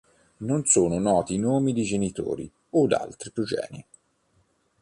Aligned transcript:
Non 0.39 0.65
sono 0.65 0.97
noti 0.97 1.37
nomi 1.37 1.73
di 1.73 1.83
genitori 1.83 2.51
od 2.71 2.91
altri 2.93 3.29
progenie. 3.29 3.85